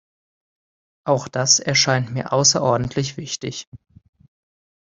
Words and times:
Auch 1.03 1.27
das 1.27 1.59
erscheint 1.59 2.09
mir 2.11 2.33
außerordentlich 2.33 3.17
wichtig. 3.17 3.67